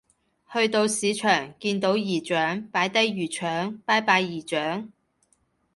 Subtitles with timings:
[0.51, 4.91] 去到市場見到姨丈擺低魚腸拜拜姨丈